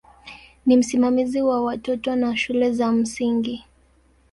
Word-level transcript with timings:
Ni 0.65 0.77
msimamizi 0.77 1.41
wa 1.41 1.63
watoto 1.63 2.15
na 2.15 2.27
wa 2.27 2.37
shule 2.37 2.71
za 2.73 2.91
msingi. 2.91 3.65